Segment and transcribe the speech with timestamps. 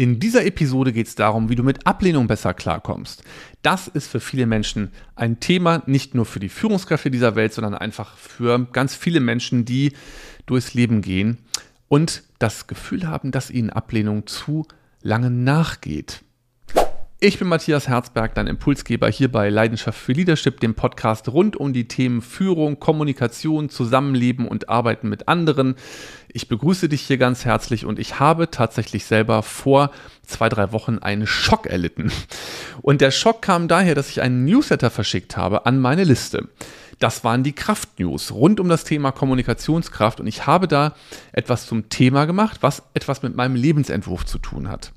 [0.00, 3.22] In dieser Episode geht es darum, wie du mit Ablehnung besser klarkommst.
[3.60, 7.74] Das ist für viele Menschen ein Thema, nicht nur für die Führungskräfte dieser Welt, sondern
[7.74, 9.92] einfach für ganz viele Menschen, die
[10.46, 11.36] durchs Leben gehen
[11.88, 14.66] und das Gefühl haben, dass ihnen Ablehnung zu
[15.02, 16.22] lange nachgeht.
[17.22, 21.74] Ich bin Matthias Herzberg, dein Impulsgeber hier bei Leidenschaft für Leadership, dem Podcast rund um
[21.74, 25.74] die Themen Führung, Kommunikation, Zusammenleben und Arbeiten mit anderen.
[26.32, 29.90] Ich begrüße dich hier ganz herzlich und ich habe tatsächlich selber vor
[30.26, 32.10] zwei, drei Wochen einen Schock erlitten.
[32.80, 36.48] Und der Schock kam daher, dass ich einen Newsletter verschickt habe an meine Liste.
[37.00, 40.94] Das waren die Kraft-News rund um das Thema Kommunikationskraft und ich habe da
[41.32, 44.92] etwas zum Thema gemacht, was etwas mit meinem Lebensentwurf zu tun hat.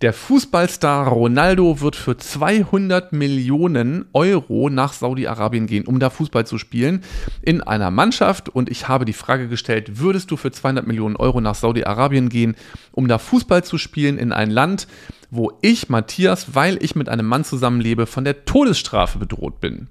[0.00, 6.58] Der Fußballstar Ronaldo wird für 200 Millionen Euro nach Saudi-Arabien gehen, um da Fußball zu
[6.58, 7.02] spielen
[7.42, 8.48] in einer Mannschaft.
[8.48, 12.56] Und ich habe die Frage gestellt, würdest du für 200 Millionen Euro nach Saudi-Arabien gehen,
[12.92, 14.88] um da Fußball zu spielen in ein Land,
[15.30, 19.88] wo ich, Matthias, weil ich mit einem Mann zusammenlebe, von der Todesstrafe bedroht bin?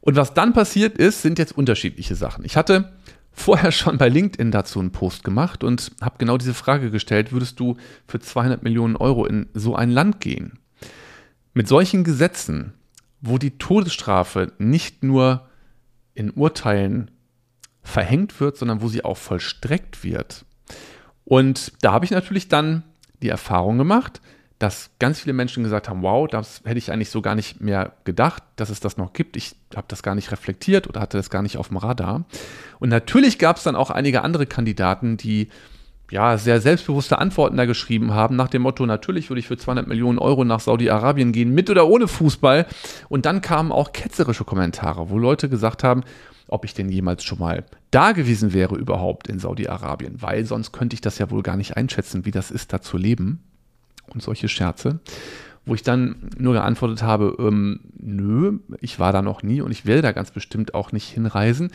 [0.00, 2.44] Und was dann passiert ist, sind jetzt unterschiedliche Sachen.
[2.44, 2.92] Ich hatte
[3.38, 7.58] vorher schon bei LinkedIn dazu einen Post gemacht und habe genau diese Frage gestellt, würdest
[7.60, 10.58] du für 200 Millionen Euro in so ein Land gehen?
[11.54, 12.74] Mit solchen Gesetzen,
[13.20, 15.48] wo die Todesstrafe nicht nur
[16.14, 17.10] in Urteilen
[17.82, 20.44] verhängt wird, sondern wo sie auch vollstreckt wird.
[21.24, 22.82] Und da habe ich natürlich dann
[23.22, 24.20] die Erfahrung gemacht,
[24.58, 27.92] dass ganz viele Menschen gesagt haben, wow, das hätte ich eigentlich so gar nicht mehr
[28.04, 29.36] gedacht, dass es das noch gibt.
[29.36, 32.24] Ich habe das gar nicht reflektiert oder hatte das gar nicht auf dem Radar.
[32.80, 35.48] Und natürlich gab es dann auch einige andere Kandidaten, die
[36.10, 39.86] ja, sehr selbstbewusste Antworten da geschrieben haben, nach dem Motto, natürlich würde ich für 200
[39.86, 42.66] Millionen Euro nach Saudi-Arabien gehen, mit oder ohne Fußball.
[43.10, 46.02] Und dann kamen auch ketzerische Kommentare, wo Leute gesagt haben,
[46.46, 50.94] ob ich denn jemals schon mal da gewesen wäre überhaupt in Saudi-Arabien, weil sonst könnte
[50.94, 53.44] ich das ja wohl gar nicht einschätzen, wie das ist, da zu leben
[54.08, 55.00] und solche Scherze,
[55.64, 59.86] wo ich dann nur geantwortet habe, ähm, nö, ich war da noch nie und ich
[59.86, 61.70] werde da ganz bestimmt auch nicht hinreisen.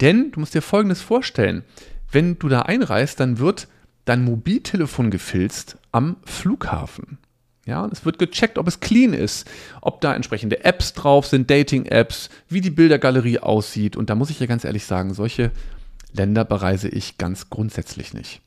[0.00, 1.64] Denn du musst dir Folgendes vorstellen,
[2.10, 3.68] wenn du da einreist, dann wird
[4.04, 7.18] dein Mobiltelefon gefilzt am Flughafen.
[7.66, 9.46] Ja, und es wird gecheckt, ob es clean ist,
[9.82, 13.94] ob da entsprechende Apps drauf sind, Dating-Apps, wie die Bildergalerie aussieht.
[13.94, 15.50] Und da muss ich ja ganz ehrlich sagen, solche
[16.14, 18.40] Länder bereise ich ganz grundsätzlich nicht.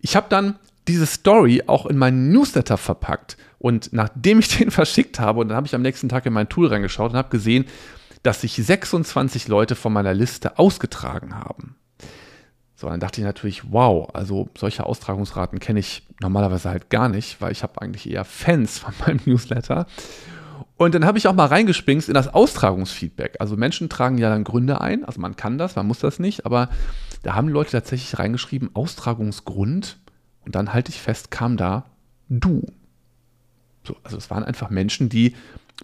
[0.00, 0.58] Ich habe dann
[0.88, 3.36] diese Story auch in meinen Newsletter verpackt.
[3.58, 6.48] Und nachdem ich den verschickt habe, und dann habe ich am nächsten Tag in mein
[6.48, 7.66] Tool reingeschaut und habe gesehen,
[8.22, 11.76] dass sich 26 Leute von meiner Liste ausgetragen haben.
[12.74, 17.40] So, dann dachte ich natürlich, wow, also solche Austragungsraten kenne ich normalerweise halt gar nicht,
[17.40, 19.86] weil ich habe eigentlich eher Fans von meinem Newsletter.
[20.78, 23.36] Und dann habe ich auch mal reingespingst in das Austragungsfeedback.
[23.38, 26.46] Also Menschen tragen ja dann Gründe ein, also man kann das, man muss das nicht,
[26.46, 26.70] aber
[27.22, 29.98] da haben Leute tatsächlich reingeschrieben, Austragungsgrund
[30.44, 31.84] und dann halte ich fest, kam da
[32.28, 32.66] du.
[33.86, 35.34] So, also es waren einfach Menschen, die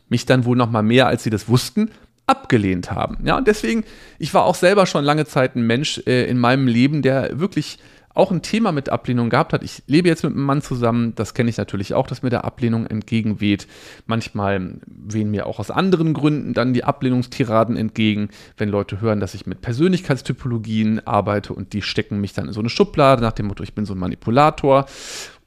[0.08, 1.90] mich dann wohl noch mal mehr, als sie das wussten,
[2.26, 3.18] abgelehnt haben.
[3.24, 3.84] Ja, und deswegen,
[4.18, 7.78] ich war auch selber schon lange Zeit ein Mensch äh, in meinem Leben, der wirklich
[8.16, 9.62] auch ein Thema mit Ablehnung gehabt hat.
[9.62, 12.44] Ich lebe jetzt mit einem Mann zusammen, das kenne ich natürlich auch, dass mir der
[12.44, 13.66] Ablehnung entgegenweht.
[14.06, 19.34] Manchmal wehen mir auch aus anderen Gründen dann die Ablehnungstiraden entgegen, wenn Leute hören, dass
[19.34, 23.46] ich mit Persönlichkeitstypologien arbeite und die stecken mich dann in so eine Schublade nach dem
[23.46, 24.86] Motto, ich bin so ein Manipulator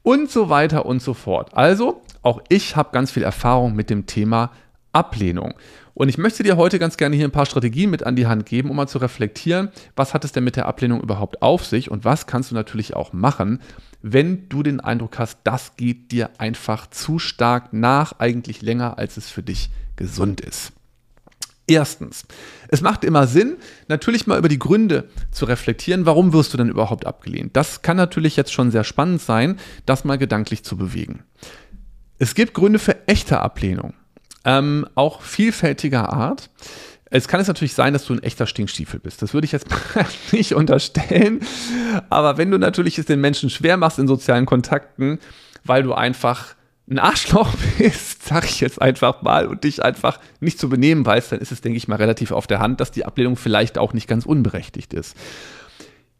[0.02, 1.50] und so weiter und so fort.
[1.54, 4.50] Also, auch ich habe ganz viel Erfahrung mit dem Thema
[4.92, 5.54] Ablehnung.
[5.94, 8.46] Und ich möchte dir heute ganz gerne hier ein paar Strategien mit an die Hand
[8.46, 11.90] geben, um mal zu reflektieren, was hat es denn mit der Ablehnung überhaupt auf sich
[11.90, 13.60] und was kannst du natürlich auch machen,
[14.02, 19.16] wenn du den Eindruck hast, das geht dir einfach zu stark nach, eigentlich länger, als
[19.16, 20.72] es für dich gesund ist.
[21.66, 22.24] Erstens,
[22.68, 26.68] es macht immer Sinn, natürlich mal über die Gründe zu reflektieren, warum wirst du denn
[26.68, 27.54] überhaupt abgelehnt.
[27.56, 31.22] Das kann natürlich jetzt schon sehr spannend sein, das mal gedanklich zu bewegen.
[32.18, 33.94] Es gibt Gründe für echte Ablehnung
[34.44, 36.50] ähm, auch vielfältiger Art.
[37.12, 39.20] Es kann es natürlich sein, dass du ein echter Stinkstiefel bist.
[39.20, 39.66] Das würde ich jetzt
[40.32, 41.40] nicht unterstellen.
[42.08, 45.18] Aber wenn du natürlich es den Menschen schwer machst in sozialen Kontakten,
[45.64, 46.54] weil du einfach
[46.88, 51.32] ein Arschloch bist, sag ich jetzt einfach mal, und dich einfach nicht zu benehmen weißt,
[51.32, 53.92] dann ist es, denke ich mal, relativ auf der Hand, dass die Ablehnung vielleicht auch
[53.92, 55.16] nicht ganz unberechtigt ist.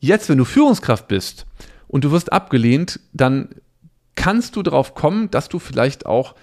[0.00, 1.46] Jetzt, wenn du Führungskraft bist
[1.86, 3.50] und du wirst abgelehnt, dann
[4.16, 6.34] kannst du darauf kommen, dass du vielleicht auch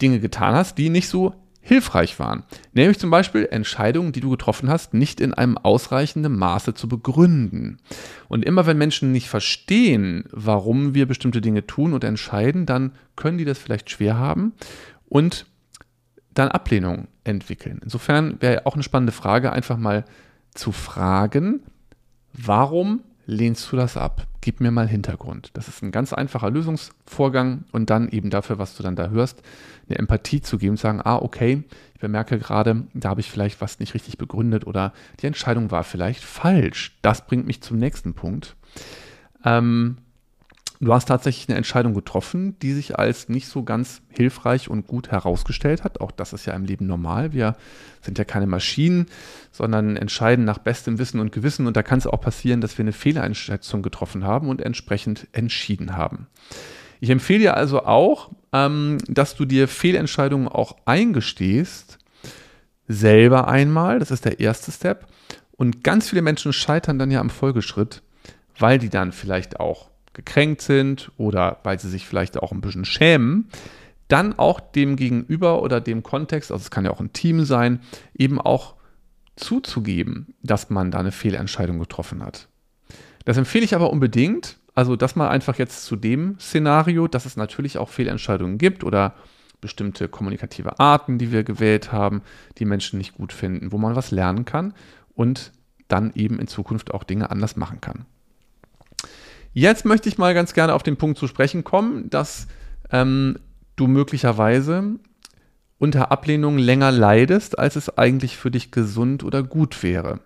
[0.00, 2.42] Dinge getan hast, die nicht so hilfreich waren.
[2.74, 7.78] Nämlich zum Beispiel Entscheidungen, die du getroffen hast, nicht in einem ausreichenden Maße zu begründen.
[8.28, 13.38] Und immer wenn Menschen nicht verstehen, warum wir bestimmte Dinge tun und entscheiden, dann können
[13.38, 14.54] die das vielleicht schwer haben
[15.08, 15.46] und
[16.34, 17.80] dann Ablehnung entwickeln.
[17.84, 20.04] Insofern wäre auch eine spannende Frage, einfach mal
[20.54, 21.60] zu fragen,
[22.32, 24.26] warum lehnst du das ab?
[24.40, 25.50] Gib mir mal Hintergrund.
[25.54, 29.42] Das ist ein ganz einfacher Lösungsvorgang und dann eben dafür, was du dann da hörst,
[29.88, 31.64] eine Empathie zu geben, sagen, ah, okay,
[31.94, 35.84] ich bemerke gerade, da habe ich vielleicht was nicht richtig begründet oder die Entscheidung war
[35.84, 36.98] vielleicht falsch.
[37.02, 38.56] Das bringt mich zum nächsten Punkt.
[39.44, 39.98] Ähm,
[40.82, 45.10] du hast tatsächlich eine Entscheidung getroffen, die sich als nicht so ganz hilfreich und gut
[45.10, 46.00] herausgestellt hat.
[46.00, 47.32] Auch das ist ja im Leben normal.
[47.32, 47.56] Wir
[48.00, 49.06] sind ja keine Maschinen,
[49.52, 51.66] sondern entscheiden nach bestem Wissen und Gewissen.
[51.66, 55.96] Und da kann es auch passieren, dass wir eine Fehleinschätzung getroffen haben und entsprechend entschieden
[55.96, 56.26] haben.
[56.98, 61.98] Ich empfehle dir also auch, ähm, dass du dir Fehlentscheidungen auch eingestehst,
[62.88, 65.06] selber einmal, das ist der erste Step.
[65.52, 68.02] Und ganz viele Menschen scheitern dann ja am Folgeschritt,
[68.58, 72.84] weil die dann vielleicht auch gekränkt sind oder weil sie sich vielleicht auch ein bisschen
[72.84, 73.48] schämen,
[74.08, 77.80] dann auch dem Gegenüber oder dem Kontext, also es kann ja auch ein Team sein,
[78.16, 78.74] eben auch
[79.36, 82.48] zuzugeben, dass man da eine Fehlentscheidung getroffen hat.
[83.24, 87.36] Das empfehle ich aber unbedingt, also das mal einfach jetzt zu dem Szenario, dass es
[87.36, 89.14] natürlich auch Fehlentscheidungen gibt oder
[89.60, 92.22] bestimmte kommunikative Arten, die wir gewählt haben,
[92.58, 94.74] die Menschen nicht gut finden, wo man was lernen kann
[95.14, 95.52] und
[95.88, 98.06] dann eben in Zukunft auch Dinge anders machen kann.
[99.54, 102.46] Jetzt möchte ich mal ganz gerne auf den Punkt zu sprechen kommen, dass
[102.90, 103.38] ähm,
[103.76, 104.98] du möglicherweise
[105.78, 110.20] unter Ablehnung länger leidest, als es eigentlich für dich gesund oder gut wäre.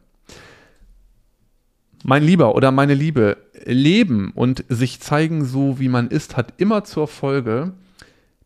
[2.05, 6.85] Mein Lieber oder meine Liebe, Leben und sich zeigen so, wie man ist, hat immer
[6.85, 7.73] zur Folge,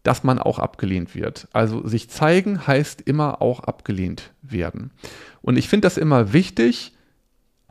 [0.02, 1.48] dass man auch abgelehnt wird.
[1.52, 4.92] Also sich zeigen heißt immer auch abgelehnt werden.
[5.42, 6.94] Und ich finde das immer wichtig,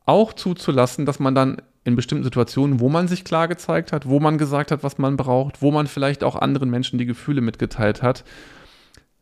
[0.06, 4.20] auch zuzulassen, dass man dann in bestimmten Situationen, wo man sich klar gezeigt hat, wo
[4.20, 8.04] man gesagt hat, was man braucht, wo man vielleicht auch anderen Menschen die Gefühle mitgeteilt
[8.04, 8.24] hat,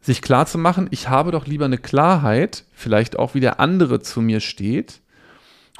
[0.01, 3.99] sich klar zu machen, ich habe doch lieber eine Klarheit, vielleicht auch wie der andere
[3.99, 5.01] zu mir steht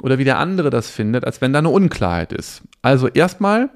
[0.00, 2.62] oder wie der andere das findet, als wenn da eine Unklarheit ist.
[2.82, 3.70] Also erstmal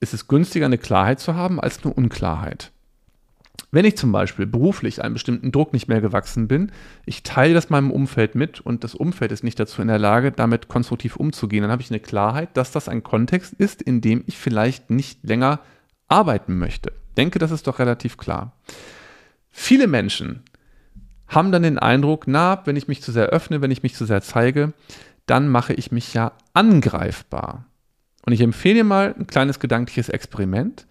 [0.00, 2.72] ist es günstiger, eine Klarheit zu haben als eine Unklarheit.
[3.70, 6.72] Wenn ich zum Beispiel beruflich einem bestimmten Druck nicht mehr gewachsen bin,
[7.04, 10.32] ich teile das meinem Umfeld mit und das Umfeld ist nicht dazu in der Lage,
[10.32, 14.24] damit konstruktiv umzugehen, dann habe ich eine Klarheit, dass das ein Kontext ist, in dem
[14.26, 15.60] ich vielleicht nicht länger
[16.08, 16.92] arbeiten möchte.
[17.16, 18.52] Denke, das ist doch relativ klar.
[19.50, 20.44] Viele Menschen
[21.26, 24.06] haben dann den Eindruck, na, wenn ich mich zu sehr öffne, wenn ich mich zu
[24.06, 24.72] sehr zeige,
[25.26, 27.66] dann mache ich mich ja angreifbar.
[28.24, 30.86] Und ich empfehle dir mal ein kleines gedankliches Experiment.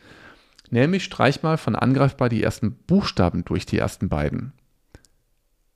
[0.71, 4.53] Nämlich streich mal von angreifbar die ersten Buchstaben durch, die ersten beiden.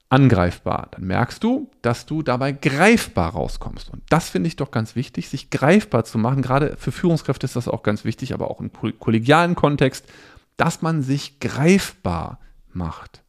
[0.09, 0.89] Angreifbar.
[0.91, 3.89] Dann merkst du, dass du dabei greifbar rauskommst.
[3.89, 6.41] Und das finde ich doch ganz wichtig, sich greifbar zu machen.
[6.41, 10.05] Gerade für Führungskräfte ist das auch ganz wichtig, aber auch im kollegialen Kontext,
[10.57, 12.39] dass man sich greifbar
[12.73, 13.23] macht.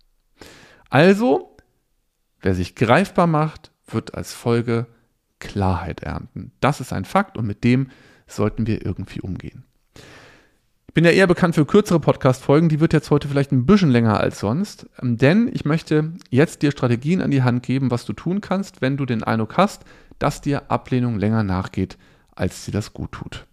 [0.91, 1.56] Also,
[2.41, 4.87] wer sich greifbar macht, wird als Folge
[5.38, 6.53] Klarheit ernten.
[6.61, 7.91] Das ist ein Fakt und mit dem
[8.26, 9.65] sollten wir irgendwie umgehen.
[10.93, 13.91] Ich bin ja eher bekannt für kürzere Podcast-Folgen, die wird jetzt heute vielleicht ein bisschen
[13.91, 18.05] länger als sonst, ähm, denn ich möchte jetzt dir Strategien an die Hand geben, was
[18.05, 19.87] du tun kannst, wenn du den Eindruck hast,
[20.19, 21.97] dass dir Ablehnung länger nachgeht,
[22.37, 23.47] als dir das gut tut.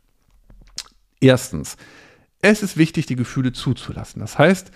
[1.22, 1.78] Erstens,
[2.42, 4.20] es ist wichtig, die Gefühle zuzulassen.
[4.20, 4.72] Das heißt,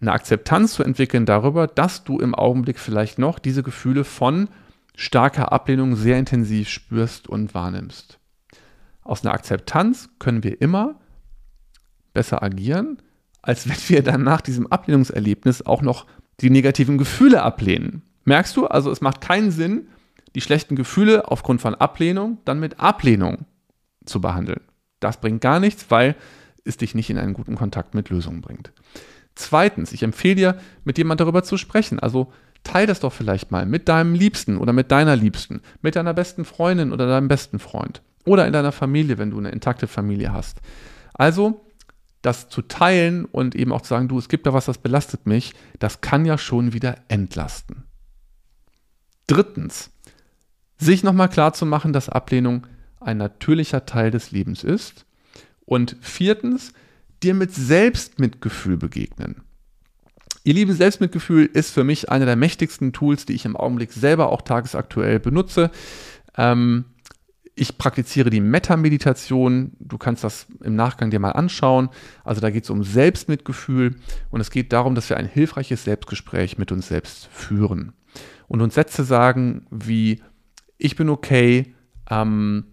[0.00, 4.48] eine Akzeptanz zu entwickeln darüber, dass du im Augenblick vielleicht noch diese Gefühle von
[4.96, 8.18] starker Ablehnung sehr intensiv spürst und wahrnimmst.
[9.04, 10.96] Aus einer Akzeptanz können wir immer
[12.12, 12.98] besser agieren,
[13.42, 16.06] als wenn wir dann nach diesem Ablehnungserlebnis auch noch
[16.40, 18.02] die negativen Gefühle ablehnen.
[18.24, 18.66] Merkst du?
[18.66, 19.88] Also es macht keinen Sinn,
[20.34, 23.46] die schlechten Gefühle aufgrund von Ablehnung dann mit Ablehnung
[24.04, 24.60] zu behandeln.
[25.00, 26.16] Das bringt gar nichts, weil
[26.64, 28.72] es dich nicht in einen guten Kontakt mit Lösungen bringt.
[29.34, 31.98] Zweitens, ich empfehle dir, mit jemand darüber zu sprechen.
[31.98, 32.32] Also
[32.64, 36.44] teile das doch vielleicht mal mit deinem Liebsten oder mit deiner Liebsten, mit deiner besten
[36.44, 40.58] Freundin oder deinem besten Freund oder in deiner Familie, wenn du eine intakte Familie hast.
[41.14, 41.64] Also
[42.22, 45.26] das zu teilen und eben auch zu sagen, du, es gibt da was, das belastet
[45.26, 47.84] mich, das kann ja schon wieder entlasten.
[49.26, 49.90] Drittens,
[50.78, 52.66] sich nochmal klar zu machen, dass Ablehnung
[53.00, 55.04] ein natürlicher Teil des Lebens ist.
[55.64, 56.72] Und viertens,
[57.22, 59.42] dir mit Selbstmitgefühl begegnen.
[60.44, 64.30] Ihr liebes Selbstmitgefühl ist für mich einer der mächtigsten Tools, die ich im Augenblick selber
[64.30, 65.70] auch tagesaktuell benutze.
[66.36, 66.86] Ähm,
[67.58, 69.72] ich praktiziere die Metta-Meditation.
[69.78, 71.88] Du kannst das im Nachgang dir mal anschauen.
[72.24, 73.96] Also da geht es um Selbstmitgefühl
[74.30, 77.92] und es geht darum, dass wir ein hilfreiches Selbstgespräch mit uns selbst führen
[78.46, 80.22] und uns Sätze sagen wie
[80.78, 81.74] ich bin okay,
[82.08, 82.64] ähm,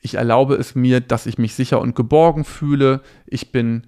[0.00, 3.86] ich erlaube es mir, dass ich mich sicher und geborgen fühle, ich bin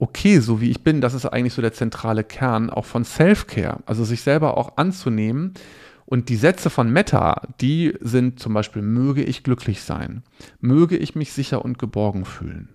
[0.00, 1.00] okay, so wie ich bin.
[1.00, 5.54] Das ist eigentlich so der zentrale Kern auch von Self-Care, also sich selber auch anzunehmen
[6.04, 10.22] Und die Sätze von Meta, die sind zum Beispiel, möge ich glücklich sein,
[10.60, 12.68] möge ich mich sicher und geborgen fühlen,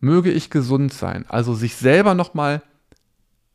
[0.00, 1.24] möge ich gesund sein.
[1.28, 2.62] Also sich selber nochmal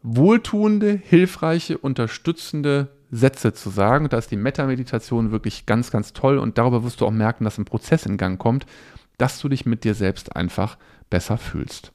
[0.02, 4.10] wohltuende, hilfreiche, unterstützende Sätze zu sagen.
[4.10, 7.58] Da ist die Meta-Meditation wirklich ganz, ganz toll und darüber wirst du auch merken, dass
[7.58, 8.66] ein Prozess in Gang kommt,
[9.18, 10.78] dass du dich mit dir selbst einfach
[11.10, 11.92] besser fühlst.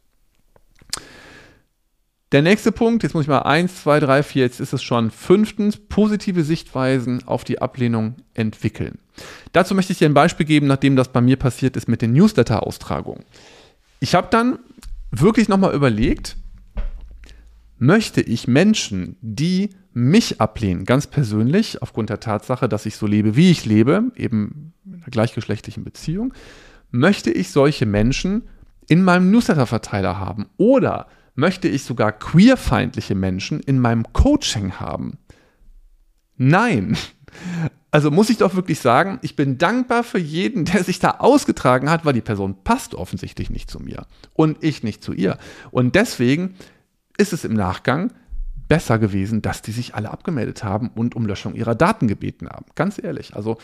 [2.34, 5.12] Der nächste Punkt, jetzt muss ich mal eins, zwei, drei, vier, jetzt ist es schon
[5.12, 8.98] fünftens, positive Sichtweisen auf die Ablehnung entwickeln.
[9.52, 12.12] Dazu möchte ich dir ein Beispiel geben, nachdem das bei mir passiert ist mit den
[12.12, 13.22] Newsletter-Austragungen.
[14.00, 14.58] Ich habe dann
[15.12, 16.36] wirklich nochmal überlegt,
[17.78, 23.36] möchte ich Menschen, die mich ablehnen, ganz persönlich, aufgrund der Tatsache, dass ich so lebe,
[23.36, 26.34] wie ich lebe, eben in einer gleichgeschlechtlichen Beziehung,
[26.90, 28.48] möchte ich solche Menschen
[28.88, 35.18] in meinem Newsletter-Verteiler haben oder möchte ich sogar queerfeindliche Menschen in meinem Coaching haben?
[36.36, 36.96] Nein.
[37.90, 41.90] Also muss ich doch wirklich sagen, ich bin dankbar für jeden, der sich da ausgetragen
[41.90, 45.38] hat, weil die Person passt offensichtlich nicht zu mir und ich nicht zu ihr.
[45.70, 46.56] Und deswegen
[47.16, 48.12] ist es im Nachgang
[48.68, 52.66] besser gewesen, dass die sich alle abgemeldet haben und um Löschung ihrer Daten gebeten haben.
[52.74, 53.36] Ganz ehrlich.
[53.36, 53.58] Also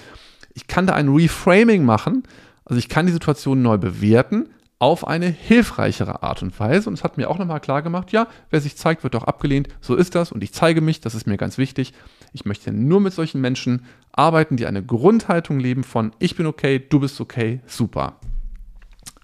[0.54, 2.22] ich kann da ein Reframing machen.
[2.64, 4.50] Also ich kann die Situation neu bewerten,
[4.80, 6.88] auf eine hilfreichere Art und Weise.
[6.88, 9.68] Und es hat mir auch nochmal klar gemacht, ja, wer sich zeigt, wird auch abgelehnt.
[9.80, 11.92] So ist das und ich zeige mich, das ist mir ganz wichtig.
[12.32, 16.78] Ich möchte nur mit solchen Menschen arbeiten, die eine Grundhaltung leben von ich bin okay,
[16.78, 18.16] du bist okay, super.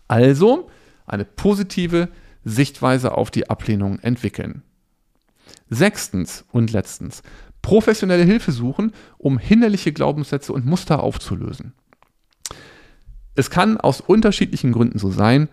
[0.08, 0.70] Also
[1.06, 2.08] eine positive
[2.44, 4.62] Sichtweise auf die Ablehnung entwickeln.
[5.70, 7.22] Sechstens und letztens,
[7.62, 11.72] professionelle Hilfe suchen, um hinderliche Glaubenssätze und Muster aufzulösen.
[13.36, 15.48] Es kann aus unterschiedlichen Gründen so sein,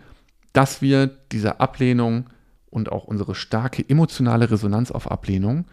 [0.52, 2.30] dass wir diese Ablehnung
[2.70, 5.66] und auch unsere starke emotionale Resonanz auf Ablehnung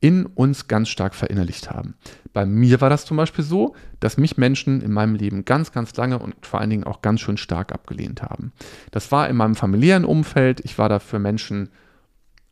[0.00, 1.94] in uns ganz stark verinnerlicht haben.
[2.32, 5.96] Bei mir war das zum Beispiel so, dass mich Menschen in meinem Leben ganz, ganz
[5.96, 8.52] lange und vor allen Dingen auch ganz schön stark abgelehnt haben.
[8.90, 10.60] Das war in meinem familiären Umfeld.
[10.64, 11.68] Ich war da für Menschen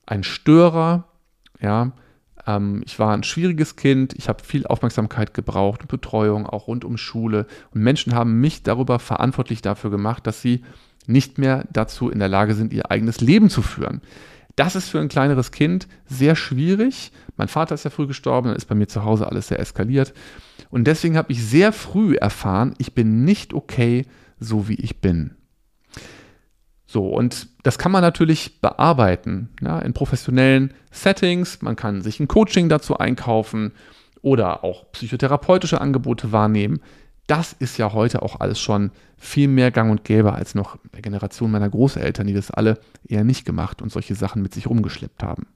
[0.07, 1.09] ein Störer,
[1.61, 1.91] ja,
[2.47, 6.85] ähm, ich war ein schwieriges Kind, ich habe viel Aufmerksamkeit gebraucht und Betreuung, auch rund
[6.85, 7.47] um Schule.
[7.73, 10.65] Und Menschen haben mich darüber verantwortlich dafür gemacht, dass sie
[11.07, 14.01] nicht mehr dazu in der Lage sind, ihr eigenes Leben zu führen.
[14.57, 17.13] Das ist für ein kleineres Kind sehr schwierig.
[17.37, 20.13] Mein Vater ist ja früh gestorben, dann ist bei mir zu Hause alles sehr eskaliert.
[20.71, 24.07] Und deswegen habe ich sehr früh erfahren, ich bin nicht okay,
[24.39, 25.37] so wie ich bin.
[26.93, 31.63] So, und das kann man natürlich bearbeiten ja, in professionellen Settings.
[31.63, 33.71] Man kann sich ein Coaching dazu einkaufen
[34.23, 36.81] oder auch psychotherapeutische Angebote wahrnehmen.
[37.29, 41.01] Das ist ja heute auch alles schon viel mehr gang und gäbe als noch der
[41.01, 45.23] Generation meiner Großeltern, die das alle eher nicht gemacht und solche Sachen mit sich rumgeschleppt
[45.23, 45.47] haben.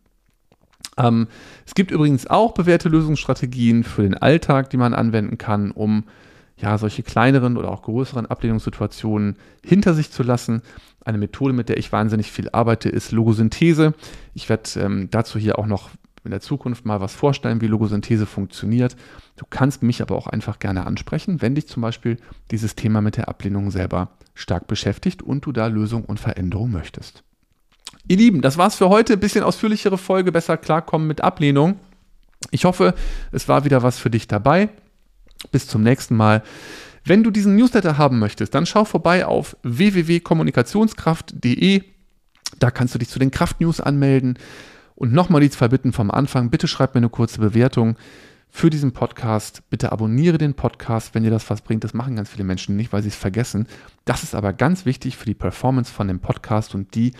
[0.96, 1.26] Ähm,
[1.66, 6.04] es gibt übrigens auch bewährte Lösungsstrategien für den Alltag, die man anwenden kann, um
[6.56, 10.62] ja, solche kleineren oder auch größeren Ablehnungssituationen hinter sich zu lassen.
[11.04, 13.94] Eine Methode, mit der ich wahnsinnig viel arbeite, ist Logosynthese.
[14.34, 15.90] Ich werde ähm, dazu hier auch noch
[16.24, 18.96] in der Zukunft mal was vorstellen, wie Logosynthese funktioniert.
[19.36, 22.16] Du kannst mich aber auch einfach gerne ansprechen, wenn dich zum Beispiel
[22.50, 27.22] dieses Thema mit der Ablehnung selber stark beschäftigt und du da Lösung und Veränderung möchtest.
[28.08, 29.14] Ihr Lieben, das war's für heute.
[29.14, 31.78] Ein bisschen ausführlichere Folge, besser klarkommen mit Ablehnung.
[32.50, 32.94] Ich hoffe,
[33.32, 34.70] es war wieder was für dich dabei.
[35.50, 36.42] Bis zum nächsten Mal.
[37.04, 41.82] Wenn du diesen Newsletter haben möchtest, dann schau vorbei auf www.kommunikationskraft.de.
[42.58, 44.38] Da kannst du dich zu den Kraft-News anmelden.
[44.94, 46.50] Und nochmal die zwei Bitten vom Anfang.
[46.50, 47.96] Bitte schreib mir eine kurze Bewertung
[48.48, 49.62] für diesen Podcast.
[49.68, 51.82] Bitte abonniere den Podcast, wenn dir das was bringt.
[51.82, 53.66] Das machen ganz viele Menschen nicht, weil sie es vergessen.
[54.04, 57.12] Das ist aber ganz wichtig für die Performance von dem Podcast und die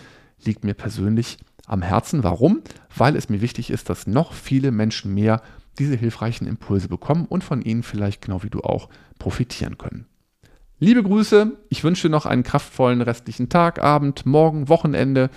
[0.45, 2.23] liegt mir persönlich am Herzen.
[2.23, 2.63] Warum?
[2.95, 5.43] Weil es mir wichtig ist, dass noch viele Menschen mehr
[5.79, 8.89] diese hilfreichen Impulse bekommen und von ihnen vielleicht genau wie du auch
[9.19, 10.07] profitieren können.
[10.79, 15.31] Liebe Grüße, ich wünsche dir noch einen kraftvollen restlichen Tag, Abend, Morgen, Wochenende.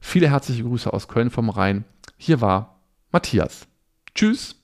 [0.00, 1.84] Viele herzliche Grüße aus Köln vom Rhein.
[2.16, 2.80] Hier war
[3.12, 3.66] Matthias.
[4.14, 4.57] Tschüss.